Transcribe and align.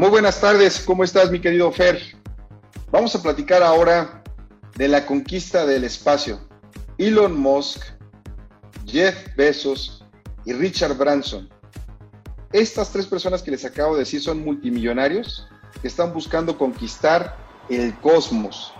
Muy 0.00 0.08
buenas 0.08 0.40
tardes, 0.40 0.80
¿cómo 0.80 1.04
estás 1.04 1.30
mi 1.30 1.42
querido 1.42 1.70
Fer? 1.70 2.00
Vamos 2.90 3.14
a 3.14 3.22
platicar 3.22 3.62
ahora 3.62 4.24
de 4.74 4.88
la 4.88 5.04
conquista 5.04 5.66
del 5.66 5.84
espacio. 5.84 6.40
Elon 6.96 7.38
Musk, 7.38 7.82
Jeff 8.86 9.36
Bezos 9.36 10.02
y 10.46 10.54
Richard 10.54 10.96
Branson. 10.96 11.50
Estas 12.50 12.90
tres 12.90 13.06
personas 13.06 13.42
que 13.42 13.50
les 13.50 13.66
acabo 13.66 13.92
de 13.92 14.00
decir 14.00 14.22
son 14.22 14.42
multimillonarios 14.42 15.46
que 15.82 15.88
están 15.88 16.14
buscando 16.14 16.56
conquistar 16.56 17.36
el 17.68 17.94
cosmos. 18.00 18.72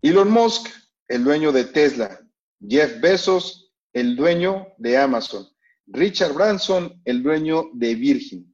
Elon 0.00 0.30
Musk, 0.30 0.68
el 1.08 1.24
dueño 1.24 1.50
de 1.50 1.64
Tesla. 1.64 2.20
Jeff 2.64 3.00
Bezos, 3.00 3.72
el 3.94 4.14
dueño 4.14 4.68
de 4.78 4.96
Amazon. 4.96 5.48
Richard 5.88 6.34
Branson, 6.34 7.02
el 7.04 7.24
dueño 7.24 7.64
de 7.72 7.96
Virgin. 7.96 8.51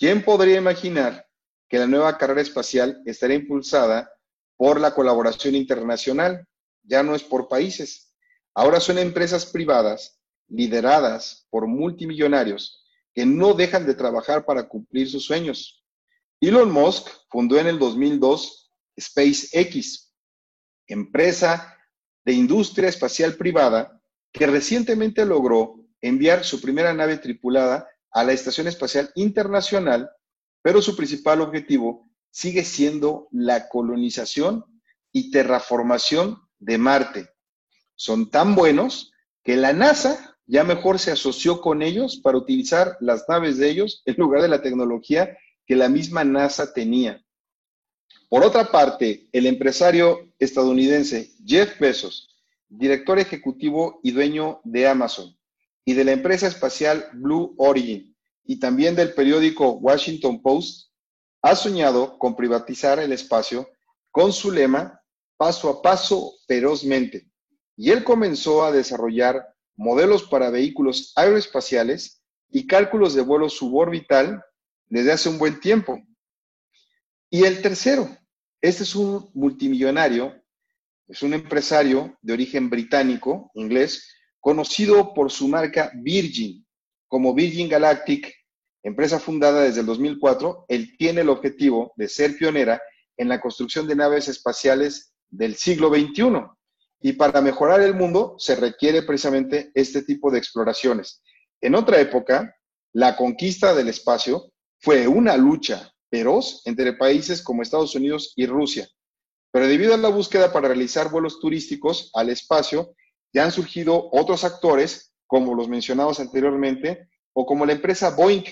¿Quién 0.00 0.24
podría 0.24 0.56
imaginar 0.56 1.26
que 1.68 1.78
la 1.78 1.86
nueva 1.86 2.16
carrera 2.16 2.40
espacial 2.40 3.02
estaría 3.04 3.36
impulsada 3.36 4.10
por 4.56 4.80
la 4.80 4.94
colaboración 4.94 5.54
internacional? 5.54 6.48
Ya 6.82 7.02
no 7.02 7.14
es 7.14 7.22
por 7.22 7.48
países. 7.48 8.16
Ahora 8.54 8.80
son 8.80 8.96
empresas 8.96 9.44
privadas 9.44 10.18
lideradas 10.48 11.46
por 11.50 11.66
multimillonarios 11.66 12.82
que 13.12 13.26
no 13.26 13.52
dejan 13.52 13.84
de 13.84 13.92
trabajar 13.92 14.46
para 14.46 14.66
cumplir 14.66 15.06
sus 15.06 15.26
sueños. 15.26 15.84
Elon 16.40 16.72
Musk 16.72 17.06
fundó 17.28 17.58
en 17.58 17.66
el 17.66 17.78
2002 17.78 18.72
SpaceX, 18.98 20.14
empresa 20.86 21.76
de 22.24 22.32
industria 22.32 22.88
espacial 22.88 23.34
privada 23.34 24.00
que 24.32 24.46
recientemente 24.46 25.26
logró 25.26 25.84
enviar 26.00 26.42
su 26.42 26.58
primera 26.58 26.94
nave 26.94 27.18
tripulada 27.18 27.86
a 28.12 28.24
la 28.24 28.32
Estación 28.32 28.66
Espacial 28.66 29.10
Internacional, 29.14 30.10
pero 30.62 30.82
su 30.82 30.96
principal 30.96 31.40
objetivo 31.40 32.08
sigue 32.30 32.64
siendo 32.64 33.28
la 33.30 33.68
colonización 33.68 34.64
y 35.12 35.30
terraformación 35.30 36.38
de 36.58 36.78
Marte. 36.78 37.28
Son 37.94 38.30
tan 38.30 38.54
buenos 38.54 39.12
que 39.42 39.56
la 39.56 39.72
NASA 39.72 40.38
ya 40.46 40.64
mejor 40.64 40.98
se 40.98 41.12
asoció 41.12 41.60
con 41.60 41.82
ellos 41.82 42.16
para 42.16 42.38
utilizar 42.38 42.96
las 43.00 43.28
naves 43.28 43.56
de 43.58 43.70
ellos 43.70 44.02
en 44.04 44.16
lugar 44.16 44.42
de 44.42 44.48
la 44.48 44.62
tecnología 44.62 45.36
que 45.66 45.76
la 45.76 45.88
misma 45.88 46.24
NASA 46.24 46.72
tenía. 46.72 47.24
Por 48.28 48.44
otra 48.44 48.70
parte, 48.70 49.28
el 49.32 49.46
empresario 49.46 50.32
estadounidense 50.38 51.30
Jeff 51.44 51.78
Bezos, 51.78 52.36
director 52.68 53.18
ejecutivo 53.18 54.00
y 54.02 54.12
dueño 54.12 54.60
de 54.64 54.88
Amazon, 54.88 55.36
y 55.90 55.92
de 55.92 56.04
la 56.04 56.12
empresa 56.12 56.46
espacial 56.46 57.08
Blue 57.14 57.52
Origin 57.58 58.16
y 58.44 58.60
también 58.60 58.94
del 58.94 59.12
periódico 59.12 59.72
Washington 59.72 60.40
Post, 60.40 60.92
ha 61.42 61.56
soñado 61.56 62.16
con 62.16 62.36
privatizar 62.36 63.00
el 63.00 63.10
espacio 63.10 63.68
con 64.12 64.32
su 64.32 64.52
lema 64.52 65.02
paso 65.36 65.68
a 65.68 65.82
paso 65.82 66.34
ferozmente. 66.46 67.28
Y 67.76 67.90
él 67.90 68.04
comenzó 68.04 68.62
a 68.62 68.70
desarrollar 68.70 69.44
modelos 69.74 70.22
para 70.22 70.50
vehículos 70.50 71.12
aeroespaciales 71.16 72.22
y 72.48 72.68
cálculos 72.68 73.14
de 73.14 73.22
vuelo 73.22 73.48
suborbital 73.48 74.44
desde 74.86 75.10
hace 75.10 75.28
un 75.28 75.38
buen 75.38 75.58
tiempo. 75.58 76.00
Y 77.30 77.46
el 77.46 77.62
tercero, 77.62 78.16
este 78.60 78.84
es 78.84 78.94
un 78.94 79.28
multimillonario, 79.34 80.40
es 81.08 81.20
un 81.24 81.34
empresario 81.34 82.16
de 82.22 82.32
origen 82.32 82.70
británico, 82.70 83.50
inglés, 83.54 84.19
conocido 84.40 85.14
por 85.14 85.30
su 85.30 85.48
marca 85.48 85.92
Virgin, 85.94 86.66
como 87.06 87.34
Virgin 87.34 87.68
Galactic, 87.68 88.32
empresa 88.82 89.20
fundada 89.20 89.62
desde 89.62 89.80
el 89.80 89.86
2004, 89.86 90.64
él 90.68 90.96
tiene 90.98 91.20
el 91.20 91.28
objetivo 91.28 91.92
de 91.96 92.08
ser 92.08 92.36
pionera 92.36 92.80
en 93.16 93.28
la 93.28 93.40
construcción 93.40 93.86
de 93.86 93.96
naves 93.96 94.28
espaciales 94.28 95.12
del 95.28 95.56
siglo 95.56 95.90
XXI. 95.90 96.46
Y 97.02 97.12
para 97.12 97.40
mejorar 97.40 97.80
el 97.80 97.94
mundo 97.94 98.34
se 98.38 98.56
requiere 98.56 99.02
precisamente 99.02 99.70
este 99.74 100.02
tipo 100.02 100.30
de 100.30 100.38
exploraciones. 100.38 101.22
En 101.60 101.74
otra 101.74 102.00
época, 102.00 102.56
la 102.92 103.16
conquista 103.16 103.74
del 103.74 103.88
espacio 103.88 104.52
fue 104.78 105.06
una 105.06 105.36
lucha 105.36 105.92
feroz 106.10 106.62
entre 106.64 106.94
países 106.94 107.42
como 107.42 107.62
Estados 107.62 107.94
Unidos 107.94 108.32
y 108.36 108.46
Rusia. 108.46 108.88
Pero 109.52 109.66
debido 109.66 109.94
a 109.94 109.98
la 109.98 110.08
búsqueda 110.08 110.52
para 110.52 110.68
realizar 110.68 111.10
vuelos 111.10 111.40
turísticos 111.40 112.10
al 112.14 112.30
espacio, 112.30 112.94
ya 113.32 113.44
han 113.44 113.52
surgido 113.52 114.08
otros 114.12 114.44
actores, 114.44 115.12
como 115.26 115.54
los 115.54 115.68
mencionados 115.68 116.20
anteriormente, 116.20 117.08
o 117.32 117.46
como 117.46 117.66
la 117.66 117.72
empresa 117.72 118.10
Boeing. 118.10 118.44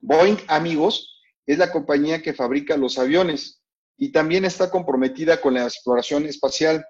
Boeing, 0.00 0.38
amigos, 0.48 1.22
es 1.46 1.58
la 1.58 1.70
compañía 1.70 2.22
que 2.22 2.34
fabrica 2.34 2.76
los 2.76 2.98
aviones 2.98 3.62
y 3.96 4.10
también 4.10 4.44
está 4.44 4.70
comprometida 4.70 5.40
con 5.40 5.54
la 5.54 5.64
exploración 5.64 6.26
espacial. 6.26 6.84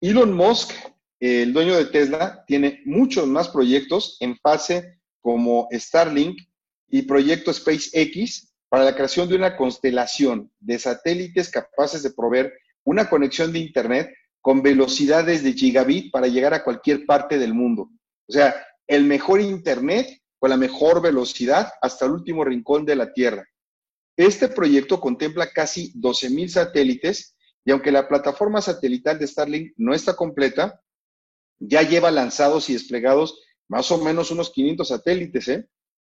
Elon 0.00 0.32
Musk, 0.32 0.72
el 1.20 1.52
dueño 1.52 1.76
de 1.76 1.86
Tesla, 1.86 2.44
tiene 2.46 2.82
muchos 2.84 3.26
más 3.26 3.48
proyectos 3.48 4.16
en 4.20 4.36
fase 4.36 5.00
como 5.20 5.68
Starlink 5.72 6.38
y 6.88 7.02
proyecto 7.02 7.52
SpaceX 7.52 8.52
para 8.68 8.84
la 8.84 8.94
creación 8.94 9.28
de 9.28 9.36
una 9.36 9.56
constelación 9.56 10.52
de 10.60 10.78
satélites 10.78 11.50
capaces 11.50 12.02
de 12.02 12.12
proveer 12.12 12.52
una 12.84 13.08
conexión 13.08 13.52
de 13.52 13.60
Internet 13.60 14.10
con 14.44 14.60
velocidades 14.60 15.42
de 15.42 15.54
gigabit 15.54 16.12
para 16.12 16.26
llegar 16.26 16.52
a 16.52 16.62
cualquier 16.62 17.06
parte 17.06 17.38
del 17.38 17.54
mundo. 17.54 17.88
O 18.28 18.32
sea, 18.32 18.54
el 18.86 19.04
mejor 19.04 19.40
Internet 19.40 20.20
con 20.38 20.50
la 20.50 20.58
mejor 20.58 21.00
velocidad 21.00 21.72
hasta 21.80 22.04
el 22.04 22.10
último 22.10 22.44
rincón 22.44 22.84
de 22.84 22.94
la 22.94 23.14
Tierra. 23.14 23.48
Este 24.18 24.48
proyecto 24.48 25.00
contempla 25.00 25.50
casi 25.50 25.94
12.000 25.94 26.48
satélites 26.48 27.38
y 27.64 27.70
aunque 27.70 27.90
la 27.90 28.06
plataforma 28.06 28.60
satelital 28.60 29.18
de 29.18 29.28
Starlink 29.28 29.72
no 29.78 29.94
está 29.94 30.14
completa, 30.14 30.78
ya 31.58 31.80
lleva 31.80 32.10
lanzados 32.10 32.68
y 32.68 32.74
desplegados 32.74 33.40
más 33.66 33.90
o 33.92 34.04
menos 34.04 34.30
unos 34.30 34.50
500 34.50 34.86
satélites. 34.86 35.48
¿eh? 35.48 35.66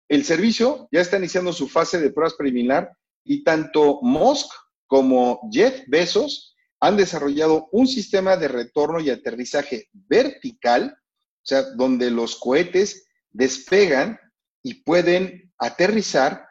El 0.10 0.26
servicio 0.26 0.90
ya 0.92 1.00
está 1.00 1.18
iniciando 1.18 1.54
su 1.54 1.70
fase 1.70 2.02
de 2.02 2.12
pruebas 2.12 2.34
preliminar 2.34 2.92
y 3.24 3.46
tanto 3.46 4.00
Musk 4.02 4.52
como 4.86 5.40
Jeff 5.50 5.84
Bezos 5.88 6.57
han 6.80 6.98
desarrollado 6.98 7.70
un 7.72 7.88
sistema 7.88 8.38
de 8.38 8.48
retorno 8.48 9.00
y 9.00 9.10
aterrizaje 9.10 9.90
vertical, 9.94 10.98
o 10.98 11.46
sea, 11.46 11.64
donde 11.76 12.12
los 12.12 12.36
cohetes 12.36 13.08
despegan 13.32 14.20
y 14.62 14.84
pueden 14.84 15.54
aterrizar 15.58 16.46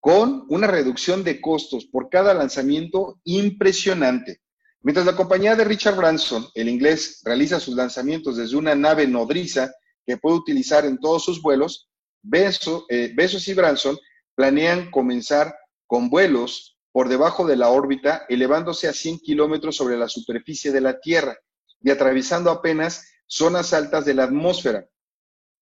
con 0.00 0.46
una 0.48 0.66
reducción 0.66 1.24
de 1.24 1.40
costos 1.40 1.86
por 1.86 2.08
cada 2.08 2.34
lanzamiento 2.34 3.20
impresionante. 3.24 4.40
Mientras 4.82 5.04
la 5.04 5.16
compañía 5.16 5.56
de 5.56 5.64
Richard 5.64 5.96
Branson, 5.96 6.46
el 6.54 6.68
inglés, 6.68 7.20
realiza 7.22 7.60
sus 7.60 7.74
lanzamientos 7.74 8.36
desde 8.36 8.56
una 8.56 8.74
nave 8.74 9.06
nodriza 9.06 9.72
que 10.06 10.16
puede 10.16 10.36
utilizar 10.36 10.86
en 10.86 10.98
todos 10.98 11.24
sus 11.24 11.42
vuelos, 11.42 11.88
Besos, 12.22 12.84
eh, 12.88 13.14
y 13.16 13.54
Branson 13.54 13.98
planean 14.34 14.90
comenzar 14.90 15.54
con 15.86 16.10
vuelos 16.10 16.69
por 16.92 17.08
debajo 17.08 17.46
de 17.46 17.56
la 17.56 17.68
órbita, 17.68 18.26
elevándose 18.28 18.88
a 18.88 18.92
100 18.92 19.20
kilómetros 19.20 19.76
sobre 19.76 19.96
la 19.96 20.08
superficie 20.08 20.72
de 20.72 20.80
la 20.80 21.00
Tierra 21.00 21.38
y 21.80 21.90
atravesando 21.90 22.50
apenas 22.50 23.06
zonas 23.26 23.72
altas 23.72 24.04
de 24.04 24.14
la 24.14 24.24
atmósfera. 24.24 24.86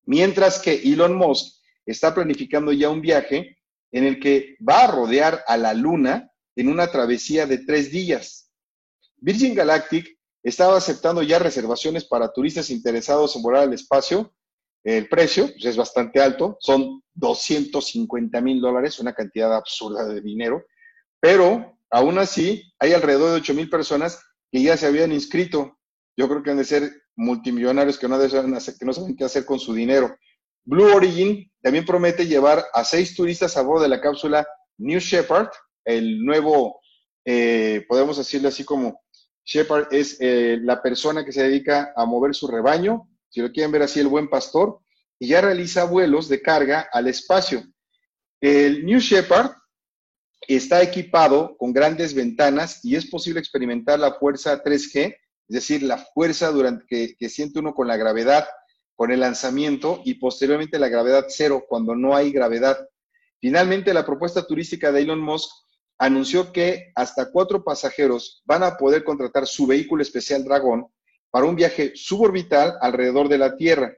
Mientras 0.05 0.59
que 0.59 0.75
Elon 0.75 1.15
Musk 1.15 1.59
está 1.84 2.15
planificando 2.15 2.72
ya 2.72 2.89
un 2.89 3.03
viaje 3.03 3.59
en 3.93 4.05
el 4.05 4.21
que 4.21 4.56
va 4.66 4.84
a 4.84 4.87
rodear 4.91 5.44
a 5.47 5.56
la 5.56 5.75
Luna 5.75 6.31
en 6.56 6.69
una 6.69 6.91
travesía 6.91 7.47
de 7.47 7.59
tres 7.59 7.91
días. 7.91 8.50
Virgin 9.16 9.55
Galactic 9.55 10.19
estaba 10.43 10.77
aceptando 10.77 11.22
ya 11.22 11.39
reservaciones 11.39 12.05
para 12.05 12.33
turistas 12.33 12.71
interesados 12.71 13.37
en 13.37 13.43
volar 13.43 13.65
al 13.65 13.72
espacio. 13.72 14.34
El 14.83 15.09
precio 15.09 15.49
pues, 15.49 15.65
es 15.66 15.77
bastante 15.77 16.21
alto, 16.21 16.56
son 16.60 17.03
250 17.15 18.41
mil 18.41 18.60
dólares, 18.60 18.98
una 18.98 19.13
cantidad 19.13 19.54
absurda 19.54 20.07
de 20.07 20.21
dinero 20.21 20.65
pero 21.20 21.78
aún 21.91 22.18
así 22.18 22.72
hay 22.78 22.92
alrededor 22.92 23.30
de 23.30 23.36
8 23.36 23.54
mil 23.54 23.70
personas 23.70 24.22
que 24.50 24.62
ya 24.62 24.76
se 24.76 24.86
habían 24.86 25.12
inscrito. 25.12 25.78
Yo 26.16 26.28
creo 26.28 26.42
que 26.42 26.50
han 26.50 26.59
de 26.59 26.65
ser 26.65 26.91
multimillonarios 27.16 27.98
que 27.98 28.09
no, 28.09 28.18
que 28.18 28.28
saben 28.28 29.16
qué 29.16 29.24
hacer 29.24 29.44
con 29.44 29.59
su 29.59 29.74
dinero. 29.74 30.16
Blue 30.65 30.94
Origin 30.94 31.50
también 31.62 31.84
promete 31.84 32.26
llevar 32.26 32.65
a 32.72 32.84
seis 32.84 33.15
turistas 33.15 33.56
a 33.56 33.62
bordo 33.62 33.82
de 33.82 33.88
la 33.88 34.00
cápsula 34.00 34.47
New 34.78 35.00
Shepard, 35.00 35.48
el 35.84 36.24
nuevo, 36.24 36.80
eh, 37.24 37.84
podemos 37.88 38.18
decirle 38.18 38.48
así 38.48 38.65
como 38.65 39.00
Shepard 39.44 39.88
es 39.92 40.18
eh, 40.20 40.59
la 40.62 40.82
persona 40.82 41.24
que 41.24 41.32
se 41.32 41.42
dedica 41.42 41.92
a 41.97 42.04
mover 42.04 42.34
su 42.34 42.47
rebaño, 42.47 43.09
si 43.30 43.41
lo 43.41 43.50
quieren 43.50 43.72
ver 43.72 43.82
así, 43.82 43.98
el 43.98 44.09
buen 44.09 44.28
pastor, 44.28 44.80
y 45.18 45.28
ya 45.28 45.41
realiza 45.41 45.84
vuelos 45.84 46.28
de 46.28 46.42
carga 46.42 46.88
al 46.92 47.09
espacio. 47.09 47.62
El 48.41 48.84
New 48.84 49.00
Shepard 49.00 49.53
está 50.47 50.83
equipado 50.83 51.57
con 51.57 51.73
grandes 51.73 52.15
ventanas 52.15 52.85
y 52.85 52.97
es 52.97 53.07
posible 53.07 53.41
experimentar 53.41 53.99
la 53.99 54.15
fuerza 54.15 54.63
3G, 54.63 55.17
es 55.49 55.55
decir, 55.55 55.83
la 55.83 55.99
fuerza 55.99 56.51
durante 56.51 57.17
que, 57.19 57.29
siente 57.29 57.59
uno 57.59 57.75
con 57.75 57.89
la 57.89 57.97
gravedad, 57.97 58.47
con 58.95 59.11
el 59.11 59.21
lanzamiento 59.21 60.03
y 60.05 60.15
posteriormente 60.15 60.79
la 60.79 60.89
gravedad 60.89 61.27
cero 61.29 61.65
cuando 61.69 61.95
no 61.95 62.15
hay 62.15 62.31
gravedad. 62.31 62.89
Finalmente, 63.41 63.95
la 63.95 64.05
propuesta 64.05 64.47
turística 64.47 64.93
de 64.93 65.03
Elon 65.03 65.21
Musk 65.21 65.51
anunció 65.99 66.53
que 66.53 66.93
hasta 66.95 67.31
cuatro 67.31 67.65
pasajeros 67.65 68.43
van 68.45 68.63
a 68.63 68.77
poder 68.77 69.05
contratar 69.05 69.47
su 69.47 69.67
vehículo 69.67 70.03
especial 70.03 70.45
Dragón 70.45 70.87
para 71.31 71.47
un 71.47 71.57
viaje 71.57 71.93
suborbital 71.95 72.77
alrededor 72.81 73.29
de 73.29 73.39
la 73.39 73.57
Tierra. 73.57 73.95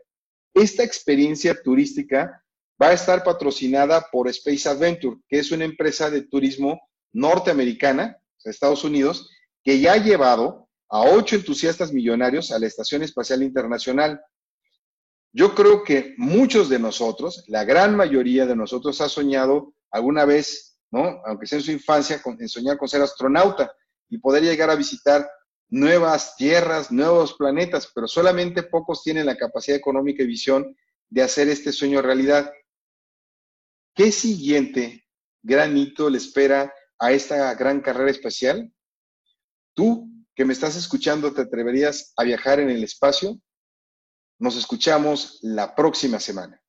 Esta 0.55 0.83
experiencia 0.83 1.61
turística 1.63 2.43
va 2.81 2.89
a 2.89 2.93
estar 2.93 3.23
patrocinada 3.23 4.09
por 4.11 4.29
Space 4.29 4.69
Adventure, 4.69 5.19
que 5.29 5.39
es 5.39 5.53
una 5.53 5.65
empresa 5.65 6.11
de 6.11 6.23
turismo 6.23 6.81
norteamericana, 7.13 8.17
Estados 8.45 8.85
Unidos, 8.85 9.29
que 9.63 9.81
ya 9.81 9.95
ha 9.95 9.97
llevado 9.99 10.69
a 10.89 11.03
ocho 11.03 11.37
entusiastas 11.37 11.93
millonarios 11.93 12.51
a 12.51 12.59
la 12.59 12.67
Estación 12.67 13.03
Espacial 13.03 13.43
Internacional. 13.43 14.21
Yo 15.33 15.55
creo 15.55 15.85
que 15.85 16.15
muchos 16.17 16.69
de 16.69 16.79
nosotros, 16.79 17.45
la 17.49 17.65
gran 17.65 17.97
mayoría 17.97 18.47
de 18.47 18.57
nosotros 18.57 19.01
ha 19.01 19.09
soñado 19.09 19.75
alguna 19.91 20.25
vez, 20.25 20.79
¿no? 20.91 21.23
Aunque 21.27 21.47
sea 21.47 21.59
en 21.59 21.65
su 21.65 21.71
infancia, 21.71 22.21
en 22.39 22.49
soñar 22.49 22.79
con 22.79 22.89
ser 22.89 23.03
astronauta 23.03 23.73
y 24.09 24.19
poder 24.19 24.43
llegar 24.43 24.71
a 24.71 24.75
visitar 24.75 25.29
nuevas 25.69 26.35
tierras, 26.37 26.91
nuevos 26.91 27.35
planetas, 27.35 27.91
pero 27.95 28.09
solamente 28.09 28.65
pocos 28.65 29.05
tienen 29.05 29.27
la 29.27 29.37
capacidad 29.37 29.77
económica 29.77 30.25
y 30.25 30.27
visión 30.27 30.77
de 31.09 31.23
hacer 31.23 31.49
este 31.49 31.73
sueño 31.73 32.03
realidad. 32.03 32.51
¿Qué 34.01 34.13
siguiente 34.13 35.07
gran 35.43 35.77
hito 35.77 36.09
le 36.09 36.17
espera 36.17 36.73
a 36.99 37.13
esta 37.13 37.53
gran 37.53 37.83
carrera 37.83 38.11
espacial? 38.11 38.73
Tú 39.75 40.11
que 40.35 40.47
me 40.47 40.55
estás 40.55 40.75
escuchando, 40.75 41.35
¿te 41.35 41.43
atreverías 41.43 42.15
a 42.17 42.25
viajar 42.25 42.61
en 42.61 42.71
el 42.71 42.83
espacio? 42.83 43.39
Nos 44.39 44.57
escuchamos 44.57 45.39
la 45.43 45.75
próxima 45.75 46.19
semana. 46.19 46.63